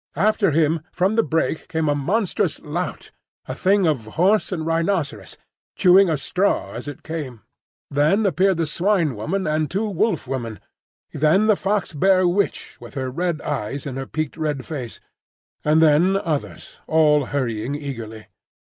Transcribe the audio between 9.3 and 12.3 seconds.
and two Wolf women; then the Fox bear